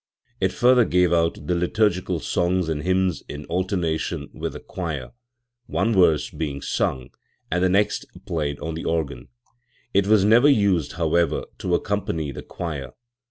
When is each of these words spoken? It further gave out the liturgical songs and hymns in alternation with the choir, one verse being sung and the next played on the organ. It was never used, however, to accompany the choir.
It 0.39 0.51
further 0.51 0.83
gave 0.83 1.13
out 1.13 1.45
the 1.45 1.53
liturgical 1.53 2.19
songs 2.19 2.69
and 2.69 2.81
hymns 2.81 3.21
in 3.29 3.45
alternation 3.45 4.31
with 4.33 4.53
the 4.53 4.59
choir, 4.59 5.11
one 5.67 5.93
verse 5.93 6.31
being 6.31 6.59
sung 6.59 7.11
and 7.51 7.63
the 7.63 7.69
next 7.69 8.07
played 8.25 8.59
on 8.61 8.73
the 8.73 8.83
organ. 8.85 9.27
It 9.93 10.07
was 10.07 10.25
never 10.25 10.49
used, 10.49 10.93
however, 10.93 11.45
to 11.59 11.75
accompany 11.75 12.31
the 12.31 12.41
choir. 12.41 12.93